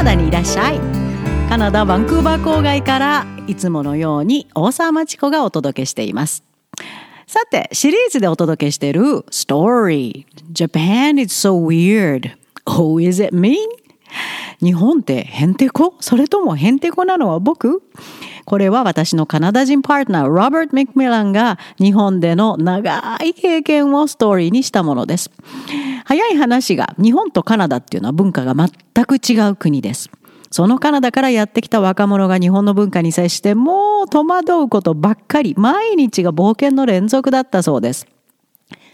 [0.00, 0.80] ナダにいらっしゃい。
[1.50, 6.42] カナダバンクーバー郊外からいつものように大沢町子がお届けしています。
[7.26, 12.30] さてシリーズでお届けしている Story Japan is so weird
[12.64, 13.58] Oh is it me?
[14.62, 17.82] 日本ってヘンテコそれともヘンテコなのは僕？
[18.44, 25.30] これは私のカナダ人パートナー、ロバート・ミックミランが日本での長い経験をストーリーにしたものです。
[26.04, 30.10] 早い話が日本とカナダっていうのは文化が全く違う国です。
[30.50, 38.08] そのカナダからやってきた若者が日本の文化に接してもう戸惑うことばっかり、毎日が冒険の連続だったそうです。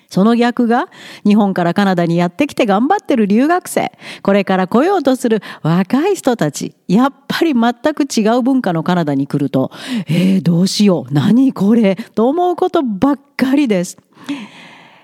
[0.09, 0.89] その逆が
[1.25, 3.93] 日本からカナダにやってきて頑張ってる留学生、
[4.23, 9.71] これから来ようとする若い人たち、やっぱり全く違う文化のカナダに来ると、
[10.09, 13.99] えー、どうしよう、何これ、と思うことばっかりです。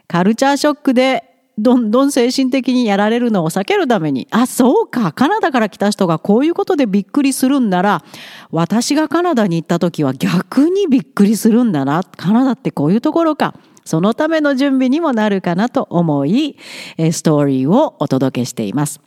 [0.09, 1.25] カルチャーショックで
[1.59, 8.05] どんどん精神的にやられるのを避けるために、あ、そうか、カナダから来た人がこういうことでびっくりするんなら、
[8.51, 12.05] 私がカナダに行った時は逆にびっくりするんだな。
[12.17, 13.55] カナダってこういうところか。
[13.85, 16.57] そのための準備にもなるかなと思い、
[16.99, 19.01] ストーリーをお届けしています。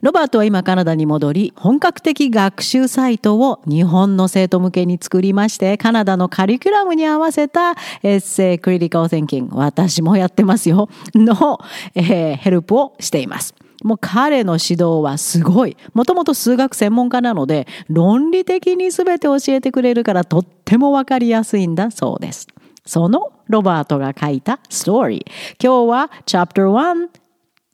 [0.00, 7.72] ロバートは今カナダに戻り、本格的学習サイトを日本の生徒向けに作りまして、カナダのカリキュラムに合わせた
[8.04, 11.58] エッセイクリティカル・テンキング、私もやってますよ、 の、
[11.96, 13.56] えー、ヘルプをしています。
[13.82, 15.76] もう彼の指導はすごい。
[15.94, 22.46] もともと数学専門家なので、論理的に全て教えてくれるからとってもわかりやすいんだそうです。
[22.88, 25.62] そのロバートが書いたストーリー。
[25.62, 27.10] 今日は Chapter 1、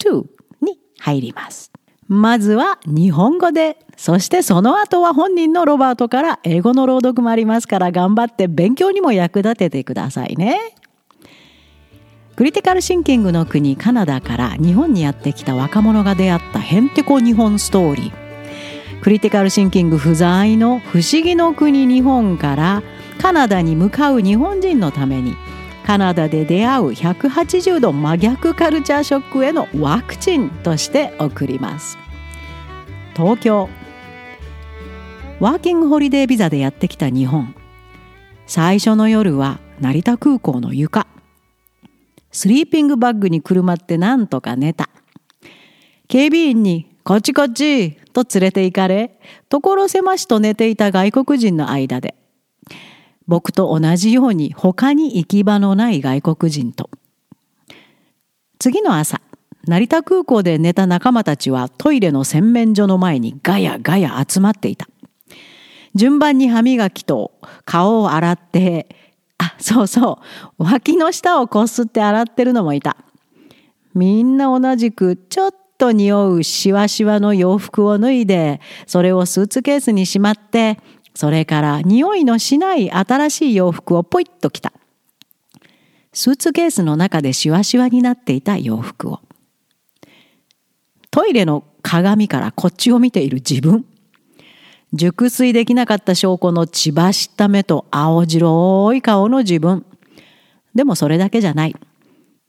[0.05, 0.25] 2
[0.61, 1.71] に入ります。
[2.09, 10.59] まずは日本語で、そしてその後は本人のロバートから英語の朗読もありますから頑張って勉強にも役立ててくださいね。
[12.35, 19.01] クリティカルシンキングの国カナダから日本にやってきた若者が出会ったヘンテコ日本ストーリー。
[19.01, 22.83] クリティカルシンキング不在の不思議の国日本から
[23.21, 25.37] カナダに向かう日本人のために
[25.87, 31.99] カナダで出会う180度真逆カルチャーショックへのワクチンとして送ります。
[33.15, 33.69] 東京。
[35.41, 37.55] ワーキングホリデービザでやってきた日本。
[38.47, 41.07] 最初の夜は成田空港の床。
[42.31, 44.89] スリーピングバッグにくるまってなんとか寝た。
[46.09, 52.15] 警備員に「こっちこっち!」と連れて行かれ所狭しと寝ていた外国人の間で。
[53.27, 56.91] 僕と同じように他に行き場のない外国人と。
[58.59, 59.21] 次の朝、
[59.67, 64.89] 成田空港で寝た仲間たちはトイレの洗面所の前にガヤガヤ集まっていた。
[65.95, 67.33] 順番に歯磨きと
[67.65, 68.95] 顔を洗って、
[69.39, 70.19] あ、そうそ
[70.59, 72.97] う、脇の下をこすって洗ってるのもいた。
[73.95, 80.79] みんな同じくちょっと匂うしわしわの洋服を脱いで、それをスーツケースにしまって、
[81.15, 84.73] それから匂いのしない新しい洋服をポイッと着た。
[86.13, 89.21] スーツケースの中でシワシワになっていた洋服を。
[91.11, 93.85] トイレの鏡からこっちを見ている自分。
[94.93, 99.85] 熟睡できなかった証拠の血走った目と青白い顔の自分。
[100.75, 101.77] でもそれだけじゃない。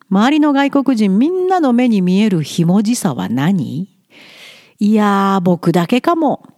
[0.09, 3.89] 周りの外国人みんなの目に見えるひもじさは何？
[4.79, 6.54] いやー僕だけかも。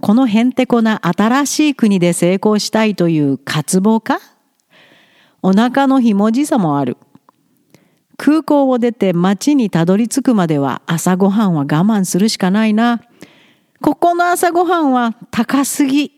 [0.00, 4.18] このへんてこな新しい国で成功したいという渇望か？
[5.42, 6.96] お腹のひもじさもある。
[8.16, 13.00] 空港を出て街にたどり着くまでは朝ごはんは我慢するしかないな。
[13.80, 16.14] ここの朝ごはんは高すぎ。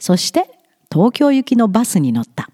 [0.00, 0.50] そして
[0.92, 2.50] 東京行きのバスに乗った。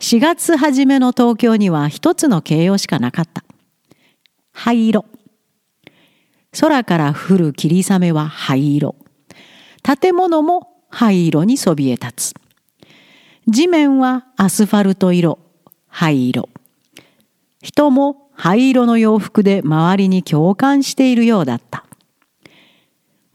[0.00, 3.44] 4月初めの東京には一つの形容しかなかった。
[4.52, 5.04] 灰色。
[6.58, 8.96] 空から降る霧雨は灰色。
[9.82, 12.34] 建物も灰色にそびえ立つ。
[13.46, 15.38] 地面はアスファルト色、
[15.86, 16.48] 灰色。
[17.62, 21.84] 人も灰色の洋服で周りに共感しているようだった。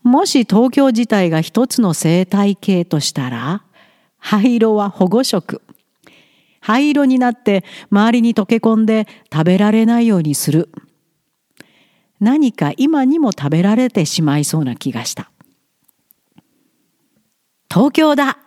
[0.04, 3.64] もし東京自体が一つの生態系としたら、
[4.18, 5.62] 灰色は保護色。
[6.60, 10.70] 灰色になって周りに溶け込んで食べられないようにする。
[12.26, 15.30] 何か今にも食べられてしまいそうな気がした。
[17.72, 18.40] 東京だ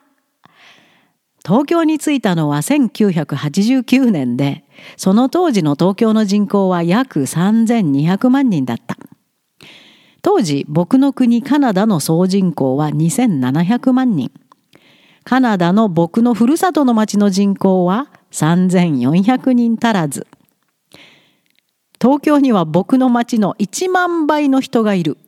[1.46, 4.64] 東京に着いたのは1989年で、
[4.96, 8.96] その当時の東京の人口は約3200万人だった。
[10.22, 14.32] 当時、僕の国カナダの総人口は2700万人。
[15.22, 20.26] カナダの僕のふるさとの町の人口は3400人足らず。
[22.00, 25.18] 東京には僕の町の1万倍の人がいる。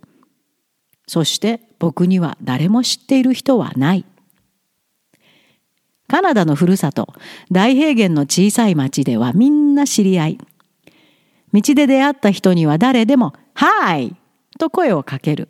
[1.06, 4.04] そして僕には誰も知っている人はない。
[6.06, 7.14] カナダのふるさと、
[7.50, 10.38] 大平原の小さい町ではみんな知り合い。
[11.52, 14.16] 道で出会った人には誰でも、はい!」
[14.58, 15.48] と声をかける。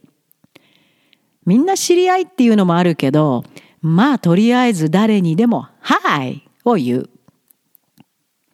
[1.46, 3.44] みんな知り合いっていうのもあるけど、
[3.80, 7.10] まあとりあえず誰にでも、はいを言う。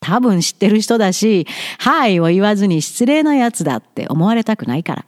[0.07, 1.49] 多分知ってる人だし、
[1.79, 5.05] はいを言わずに失礼なやつだって思われたくないから。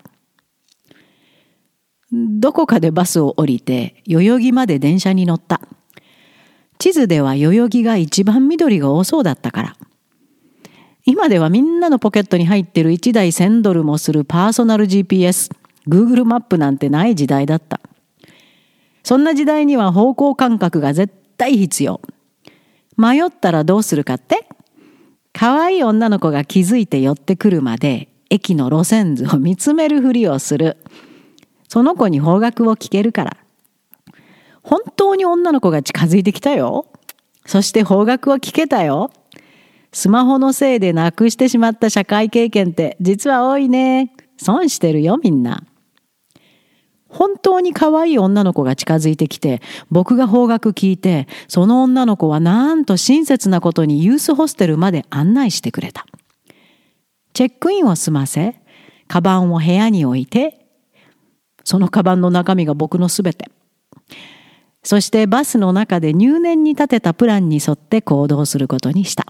[2.10, 5.60] どこかでバスを降りて、代々木まで電車に乗った。
[6.78, 9.76] 地図では代々木が一番緑が多そうだったから。
[11.04, 15.52] 今ではみんなのポケットに入ってる1台1000ドルもするパーソナル GPS、
[15.86, 17.80] Google マップなんてない時代だった。
[19.04, 22.00] そんな時代には方向感覚が絶対必要。
[22.96, 24.47] 迷ったらどうするかって？
[25.38, 30.78] 可愛い女の子が気づいて寄ってくるまで駅の路線図を見つめるふりをする。
[31.68, 33.36] その子に方角を聞けるから。
[34.64, 36.86] 本当に女の子が近づいてきたよ。
[37.46, 39.12] そして方角を聞けたよ。
[39.92, 44.12] スマホのせいでなくしてしまった社会経験って実は多いね。
[44.38, 45.62] 損してるよみんな。
[47.08, 56.06] 本当に可愛い女の子が近づいてきて、僕が方角聞いて、その女の子はなんと親切なことにユースホステルまで案内してくれた。
[57.32, 58.56] チェックインを済ませ、
[59.06, 60.66] カバンを部屋に置いて、
[61.64, 63.50] そのカバンの中身が僕のすべて。
[64.82, 69.26] そしてバスの中で入念に立てたプランに沿って行動することにした。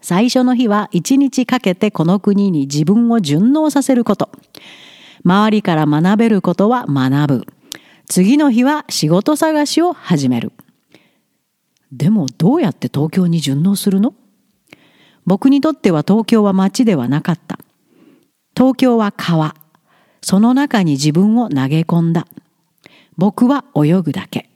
[0.00, 4.30] 最初の日は一日かけてこの国に自分を順応させること。
[5.24, 7.46] 周りから学べることは学ぶ。
[8.06, 10.52] 次の日は仕事探しを始める。
[11.92, 14.14] でもどうやって東京に順応するの？
[15.26, 17.58] 僕にとっては東京は街ではなかった。
[18.56, 19.54] 東京は川。
[20.22, 22.26] その中に自分を投げ込んだ。
[23.16, 24.50] 僕は泳ぐだけ。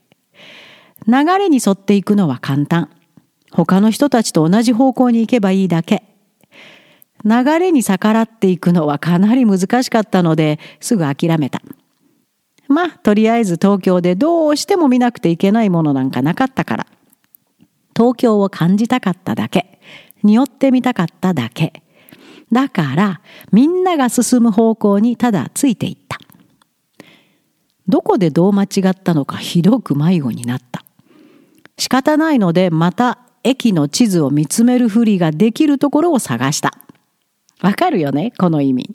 [1.07, 2.89] 流れに沿っていくのは簡単。
[3.51, 6.14] 他の人たちと同じ方向に行けばいいだけ。
[7.25, 11.61] 流れに逆らっていくのはかなり難しかったのですぐ諦めた。
[12.67, 16.87] まあ、とりあえず東京でどうしても見なくていけないものなんかなかったから。
[17.95, 19.79] 東京を感じたかっただけ。
[20.23, 21.83] 匂ってみたかっただけ。
[22.51, 26.19] だから、みんなが進む方向にただついていった。
[27.87, 30.83] どこでどう間違ったのかひどく迷子になった。
[31.77, 36.84] 仕方ないのでまた駅の地図を見つめるふりができるところを探した。
[37.65, 38.31] わかるよね？
[38.37, 38.93] この意味。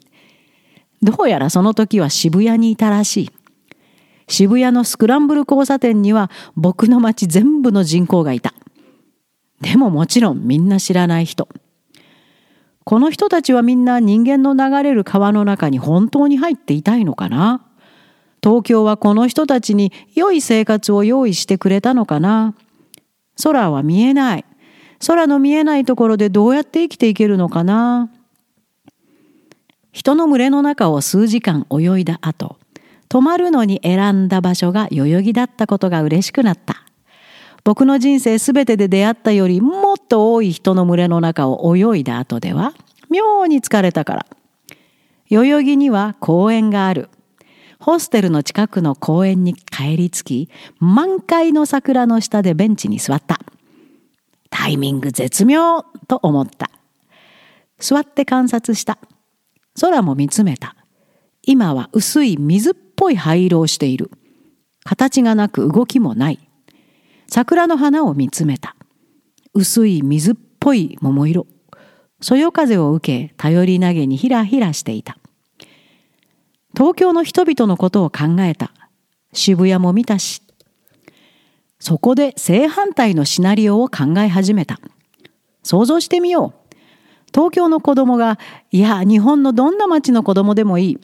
[1.01, 3.29] どうやらその時は渋谷にいたらしい。
[4.29, 8.53] 渋谷のスクランブル交差点には僕の町全部の人口がいた。
[9.59, 11.49] でももちろんみんな知らない人。
[12.85, 17.67] この人たちはみんな人間の流れる川の中に本当に入っていたいのかな？
[18.41, 22.55] 東京はこの人たちに良い生活を用意してくれたのかな？
[23.43, 24.45] 空は見えない。
[25.05, 28.09] 空の見えないところでどうやって生きていけるのかな？
[29.91, 32.57] 人の群れの中を数時間泳いだ後、
[33.09, 36.85] 泊まるのに選んだ場所が代々木だったことが嬉しくなった。
[37.63, 42.73] 僕の人生すべてで出会ったよりもっと多い人の群れの中を泳いだ後では、
[43.09, 44.25] 妙に疲れたから。
[45.29, 47.09] 代々木には公園がある。
[47.79, 50.49] ホステルの近くの公園に帰り着き、
[50.79, 53.39] 満開の桜の下でベンチに座った。
[54.49, 56.69] タイミング絶妙と思った。
[57.79, 58.97] 座って観察した。
[59.79, 60.75] 空も見つめた。
[61.43, 64.11] 今は薄い水っぽい灰色をしている。
[64.83, 66.39] 形がなく動きもない。
[67.27, 68.75] 桜の花を見つめた。
[69.53, 71.47] 薄い水っぽい桃色。
[72.21, 75.17] そよ風を受け、頼り投げにひらひらしていた。
[76.75, 78.71] 東京の人々のことを考えた。
[79.33, 80.41] 渋谷も見たし。
[81.79, 84.79] そこで正反対のシナリオを考え始めた。
[85.63, 86.60] 想像してみよう。
[87.33, 88.39] 東京の子供が、
[88.71, 90.97] いや、日本のどんな町の子供でもいい。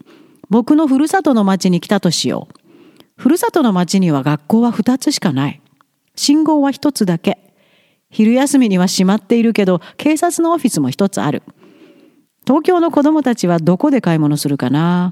[0.49, 2.59] 僕のふるさとの町に来たとしよう。
[3.15, 5.61] ふるさとの町には学校は2つしかない。
[6.15, 7.37] 信号は1つだけ。
[8.09, 11.43] 昼休みには閉まっているけど、警察のオフィスも1つある。
[12.47, 15.11] 東京の子供たちはどこで買い物するかな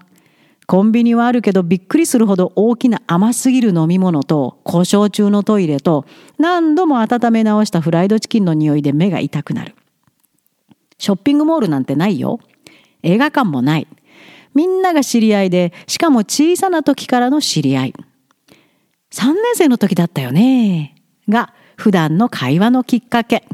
[0.67, 6.05] コンビニはあるけどびっくりするほど大きな甘すぎる飲み物と故障中のトイレと
[6.39, 9.75] 何度も温め直したフライドチキンの匂いで目が痛くなる。
[10.97, 12.39] ショッピングモールなんてないよ。
[13.03, 13.87] 映画館もない。
[14.53, 17.93] みんなが知り合いで、しかも小さな時からの知り合い。
[19.11, 20.95] 3年生の時だったよね。
[21.27, 23.45] が、普段の会話のきっかけ。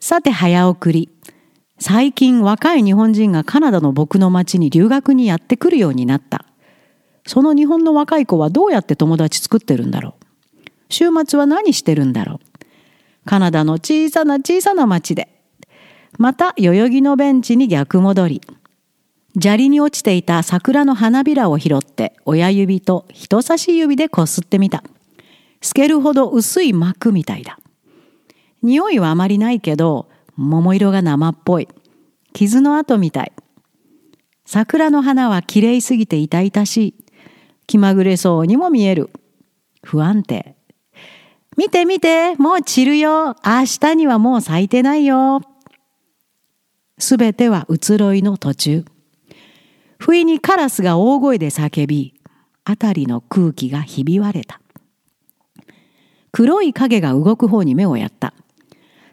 [0.00, 1.08] さて早送り。
[1.78, 6.44] 最近若い日本人がカナダの僕の町に留学にやってくるようになった。
[7.26, 10.24] その日本の若い子はどうやって友達作ってるんだろう。
[10.90, 12.38] 週末は何してるんだろう。
[13.24, 15.31] カナダの小さな小さな町で。
[16.18, 18.40] また代々木のベンチに逆戻り。
[19.40, 24.82] 砂利に落ちていた桜の花びらを拾って親指と人差し指でこすってみた。
[25.62, 27.58] 透けるほど薄い膜みたいだ。
[28.62, 31.68] 匂いはあまりないけど、桃色が生っぽい。
[32.32, 33.32] 傷の跡みたい。
[34.44, 36.94] 桜の花は綺麗すぎて痛々しい。
[37.66, 39.10] 気まぐれそうにも見える。
[39.82, 40.56] 不安定。
[41.56, 43.36] 見て見て、もう散るよ。
[43.44, 45.42] 明日にはもう咲いてないよ。
[47.02, 48.84] すべては移ろいの途中。
[49.98, 52.14] 不意にカラスが大声で叫び、
[52.64, 54.60] あたりの空気がひび割れた。
[56.30, 58.34] 黒い影が動く方に目をやった。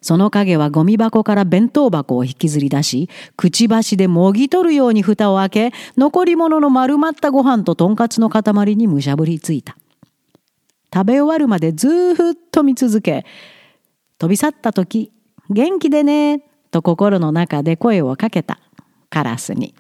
[0.02, 9.76] その影はゴミ箱から弁当箱を引きずり出し、くちばしでもぎ取るように蓋を開け、残り物の丸まったご飯ととんかつの塊にむしゃぶりついた。
[10.94, 13.26] 食べ終わるまでずーっと見続け、
[14.20, 15.12] 飛び去った時、
[15.50, 18.60] 元気でね、と心の中で声をかけた、
[19.10, 19.74] カラスに。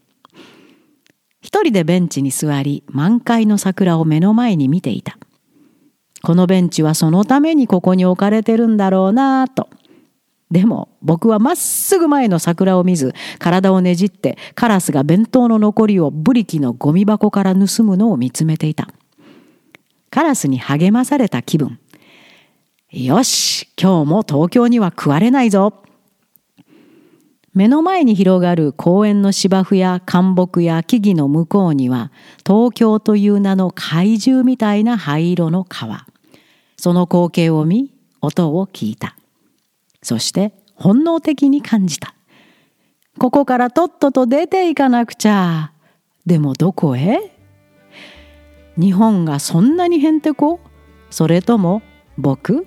[1.41, 5.17] 一人でベンチに座り、満開の桜を目の前に見ていた。
[6.21, 9.69] このベンチはそのためにここに置かれてるんだろうなと。
[10.51, 18.89] でも僕はまっすぐ前の桜を見ず体をねじってカラスが弁当の残りをブリキのゴミ箱から盗むのを見つめていた。
[20.09, 21.79] カラスに励まされた気分。
[22.91, 25.83] よし、今日も東京には食われないぞ。
[27.53, 32.11] 目の前に広がる公園の芝生や灌木や木々の向こうには
[32.45, 36.05] 東京という名の怪獣みたいな灰色の川。
[36.77, 37.91] その光景を見、
[38.21, 39.15] 音を聞いた。
[40.01, 42.13] そして本能的に感じた。
[43.17, 45.73] ここからとっとと出ていかなくちゃ。
[46.25, 47.35] でもどこへ？
[48.77, 50.61] 日本がそんなにへんてこ？
[51.09, 51.81] それとも
[52.17, 52.65] 僕？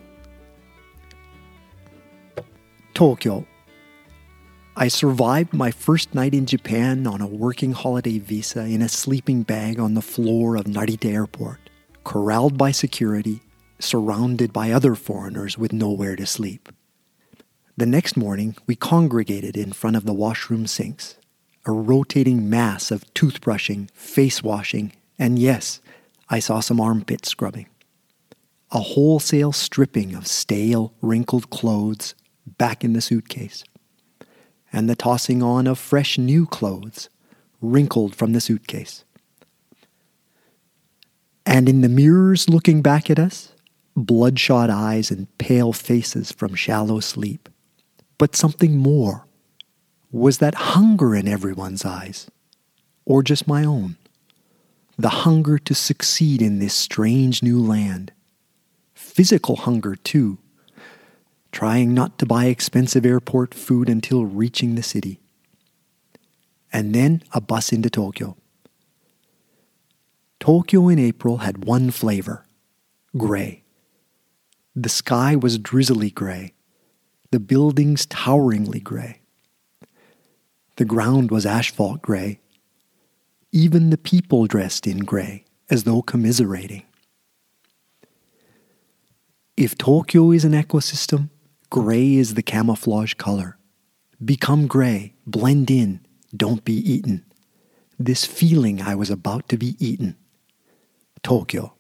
[2.95, 3.45] 東京
[4.75, 9.43] I survived my first night in Japan on a working holiday visa in a sleeping
[9.43, 11.61] bag on the floor of Narita Airport,
[12.05, 13.43] corralled by security,
[13.79, 16.71] surrounded by other foreigners with nowhere to sleep.
[17.77, 21.17] The next morning, we congregated in front of the washroom sinks,
[21.67, 25.83] a rotating mass of toothbrushing, face washing, and yes,
[26.31, 27.67] I saw some armpit scrubbing.
[28.71, 32.15] A wholesale stripping of stale, wrinkled clothes
[32.47, 33.65] back in the suitcase,
[34.73, 37.09] and the tossing on of fresh new clothes,
[37.61, 39.05] wrinkled from the suitcase.
[41.45, 43.53] And in the mirrors looking back at us,
[43.95, 47.49] bloodshot eyes and pale faces from shallow sleep
[48.23, 49.27] but something more.
[50.13, 52.31] Was that hunger in everyone's eyes?
[53.05, 53.97] Or just my own?
[54.97, 58.13] The hunger to succeed in this strange new land.
[58.95, 60.39] Physical hunger, too.
[61.53, 65.21] Trying not to buy expensive airport food until reaching the city.
[66.73, 68.37] And then a bus into Tokyo.
[70.41, 72.45] Tokyo in April had one flavor
[73.17, 73.63] gray.
[74.75, 76.55] The sky was drizzly gray
[77.33, 79.21] the buildings toweringly gray.
[80.77, 82.39] The ground was asphalt gray.
[83.51, 86.83] Even the people dressed in gray, as though commiserating.
[89.57, 91.31] If Tokyo is an ecosystem,
[91.73, 93.57] gray is the camouflage color.
[94.23, 96.01] Become gray, blend in,
[96.37, 97.25] don't be eaten.
[97.99, 100.17] This feeling I was about to be eaten.
[101.23, 101.73] Tokyo.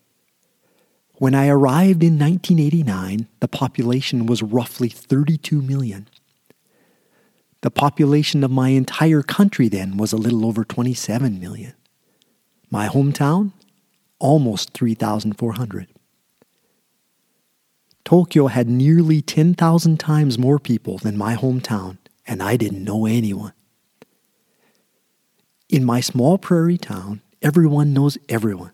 [1.16, 6.08] When I arrived in 1989, the population was roughly 32 million.
[7.60, 11.74] The population of my entire country then was a little over 27 million.
[12.70, 13.52] My hometown,
[14.18, 15.88] almost 3,400.
[18.04, 23.52] Tokyo had nearly 10,000 times more people than my hometown, and I didn't know anyone.
[25.68, 28.72] In my small prairie town, everyone knows everyone.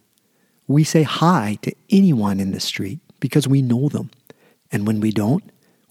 [0.66, 4.11] We say hi to anyone in the street because we know them.
[4.70, 5.44] And when we don't,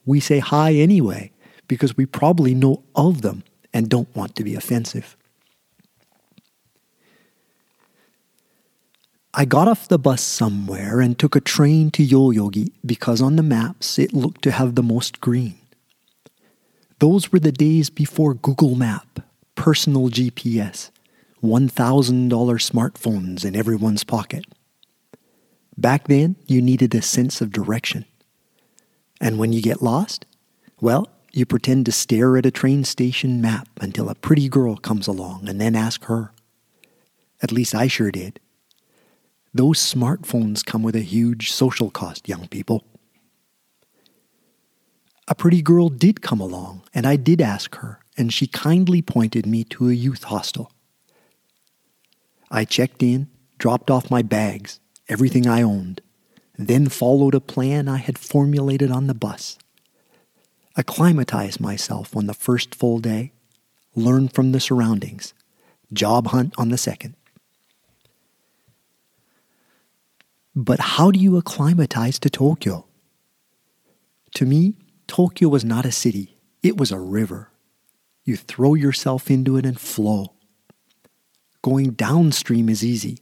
[0.06, 1.32] we say hi anyway
[1.67, 5.17] because we probably know of them and don't want to be offensive.
[9.39, 13.44] I got off the bus somewhere and took a train to Yoyogi because on the
[13.44, 15.60] maps it looked to have the most green.
[16.98, 19.20] Those were the days before Google Map,
[19.53, 20.89] personal GPS,
[21.44, 21.70] $1,000
[22.29, 24.44] smartphones in everyone's pocket.
[25.77, 28.06] Back then, you needed a sense of direction.
[29.22, 30.25] And when you get lost,
[30.82, 35.06] well, You pretend to stare at a train station map until a pretty girl comes
[35.06, 36.32] along and then ask her.
[37.44, 38.39] At least I sure did.
[39.58, 42.84] Those smartphones come with a huge social cost, young people.
[45.28, 49.48] A pretty girl did come along, and I did ask her, and she kindly pointed
[49.48, 50.72] me to a youth hostel.
[52.52, 56.02] I checked in, dropped off my bags, everything I owned,
[56.56, 59.58] then followed a plan I had formulated on the bus.
[60.76, 63.32] Acclimatize myself on the first full day,
[63.96, 65.34] learn from the surroundings,
[65.92, 67.16] job hunt on the second.
[70.58, 72.88] But how do you acclimatize to Tokyo?
[74.34, 74.74] To me,
[75.06, 77.52] Tokyo was not a city, it was a river.
[78.24, 80.34] You throw yourself into it and flow.
[81.62, 83.20] Going downstream is easy.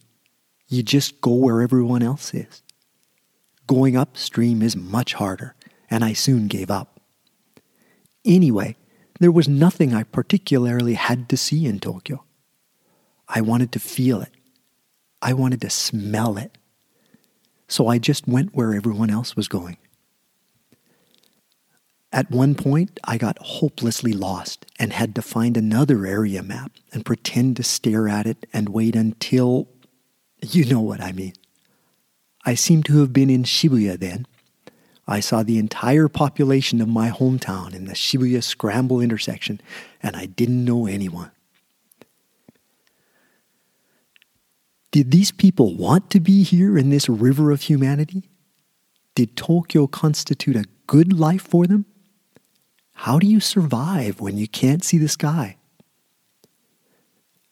[0.69, 2.63] You just go where everyone else is.
[3.67, 5.55] Going upstream is much harder,
[5.89, 7.01] and I soon gave up.
[8.23, 8.77] Anyway,
[9.19, 12.23] there was nothing I particularly had to see in Tokyo.
[13.27, 14.31] I wanted to feel it.
[15.21, 16.57] I wanted to smell it.
[17.67, 19.77] So I just went where everyone else was going.
[22.11, 27.05] At one point, I got hopelessly lost and had to find another area map and
[27.05, 29.67] pretend to stare at it and wait until.
[30.41, 31.33] You know what I mean.
[32.45, 34.27] I seem to have been in Shibuya then.
[35.07, 39.59] I saw the entire population of my hometown in the Shibuya Scramble intersection,
[40.03, 41.31] and I didn't know anyone.
[44.95, 48.29] Did these people want to be here in this river of humanity?
[49.13, 51.85] Did Tokyo constitute a good life for them?
[52.93, 55.57] How do you survive when you can't see the sky?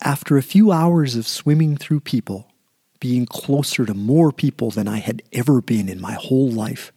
[0.02, 2.50] After a few hours of swimming through people,
[2.98, 6.92] being closer to more people than I had ever been in my whole life,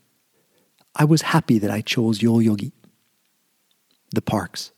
[0.96, 2.72] I was happy that I chose Yoyogi.
[4.16, 4.72] The parks.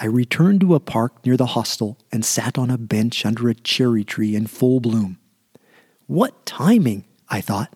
[0.00, 3.54] I returned to a park near the hostel and sat on a bench under a
[3.54, 5.18] cherry tree in full bloom.
[6.06, 7.74] What timing, I thought.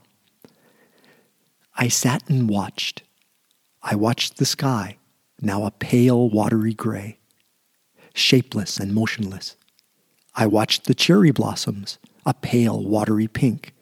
[1.76, 3.02] I sat and watched.
[3.83, 4.98] I watched the sky,
[5.40, 7.18] now a pale, watery gray,
[8.14, 9.57] shapeless and motionless.
[10.35, 13.74] I watched the cherry blossoms, a pale, watery pink,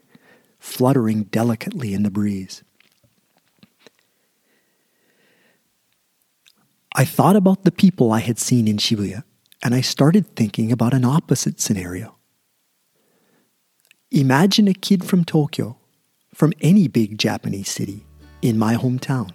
[0.59, 2.63] fluttering delicately in the breeze.
[6.99, 9.23] I thought about the people I had seen in Shibuya,
[9.63, 12.17] and I started thinking about an opposite scenario.
[14.11, 15.77] Imagine a kid from Tokyo,
[16.35, 18.07] from any big Japanese city,
[18.41, 19.31] in my hometown.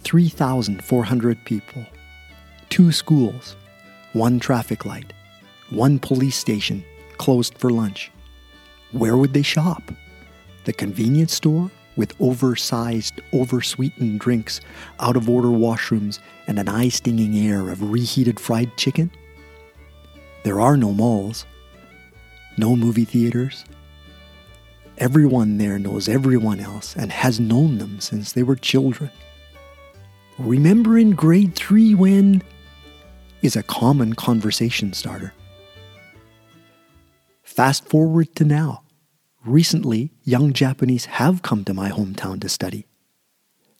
[0.00, 1.86] 3,400 people,
[2.68, 3.56] two schools,
[4.12, 5.14] one traffic light,
[5.70, 6.84] one police station
[7.16, 8.12] closed for lunch.
[8.92, 9.90] Where would they shop?
[10.66, 14.60] The convenience store with oversized, oversweetened drinks,
[15.00, 19.10] out of order washrooms, and an eye stinging air of reheated fried chicken?
[20.44, 21.46] There are no malls,
[22.56, 23.64] no movie theaters.
[24.98, 29.10] Everyone there knows everyone else and has known them since they were children.
[30.38, 32.42] Remember in grade three when
[33.42, 35.32] is a common conversation starter.
[37.42, 38.82] Fast forward to now.
[39.46, 42.88] Recently, young Japanese have come to my hometown to study.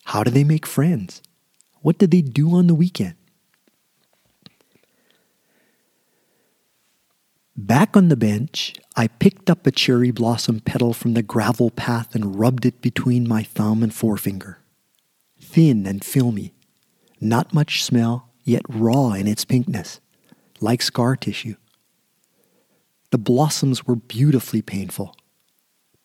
[0.05, 1.21] How do they make friends?
[1.81, 3.15] What do they do on the weekend?
[7.57, 12.15] Back on the bench, I picked up a cherry blossom petal from the gravel path
[12.15, 14.59] and rubbed it between my thumb and forefinger.
[15.41, 16.53] Thin and filmy,
[17.19, 19.99] not much smell, yet raw in its pinkness,
[20.61, 21.55] like scar tissue.
[23.11, 25.13] The blossoms were beautifully painful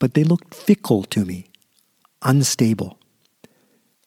[0.03, 1.47] but they looked fickle to me,
[2.23, 2.99] unstable.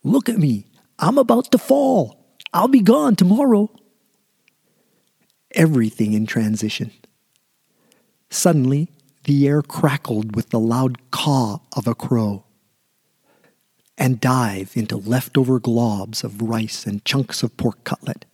[0.03, 0.65] Look at me,
[0.99, 2.35] I'm about to fall.
[2.51, 3.71] I'll be gone tomorrow.
[5.51, 6.91] Everything in transition.
[8.29, 8.89] Suddenly,
[9.23, 12.43] the air crackled with the loud caw of a crow
[13.97, 18.25] and dive into leftover globs of rice and chunks of pork cutlet.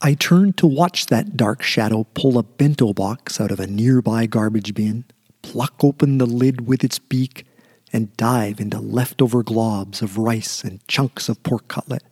[0.00, 4.24] I turned to watch that dark shadow pull a bento box out of a nearby
[4.24, 5.04] garbage bin
[5.46, 7.46] pluck open the lid with its beak,
[7.92, 12.02] and dive into leftover globs of rice and chunks of pork cutlet.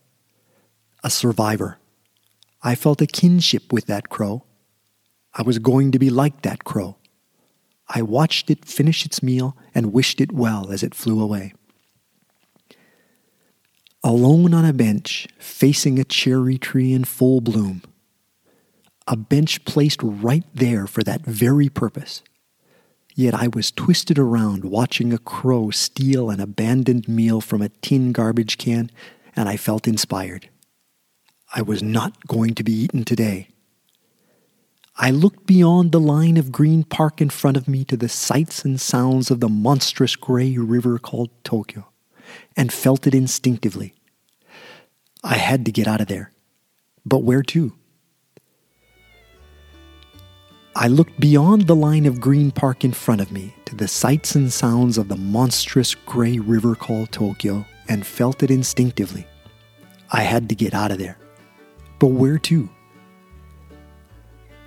[1.02, 1.78] A survivor.
[2.62, 4.44] I felt a kinship with that crow.
[5.34, 6.96] I was going to be like that crow.
[7.88, 11.54] I watched it finish its meal and wished it well as it flew away.
[14.04, 17.82] Alone on a bench, facing a cherry tree in full bloom.
[19.08, 22.22] A bench placed right there for that very purpose
[23.14, 28.12] Yet I was twisted around watching a crow steal an abandoned meal from a tin
[28.12, 28.90] garbage can
[29.36, 30.48] and I felt inspired.
[31.54, 33.48] I was not going to be eaten today.
[34.96, 38.64] I looked beyond the line of green park in front of me to the sights
[38.64, 41.88] and sounds of the monstrous gray river called Tokyo
[42.56, 43.94] and felt it instinctively.
[45.22, 46.32] I had to get out of there.
[47.04, 47.74] But where to?
[50.75, 54.35] I looked beyond the line of green park in front of me to the sights
[54.35, 59.25] and sounds of the monstrous gray river called Tokyo and felt it instinctively.
[60.11, 61.17] I had to get out of there.
[61.99, 62.69] But where to?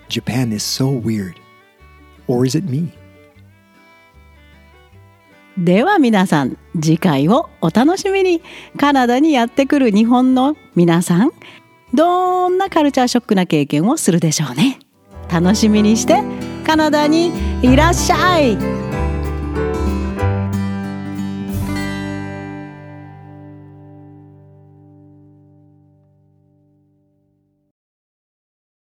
[0.09, 1.41] Japan is so weird.
[2.27, 2.93] Or is it me?
[5.59, 8.41] では皆さん次回をお楽しみに
[8.79, 11.31] カナダにやってくる日本の皆さん
[11.93, 14.79] どんなカルチャーショックな経験をするでしょうね
[15.30, 16.22] 楽しみにして
[16.66, 18.87] カナダにいらっしゃい。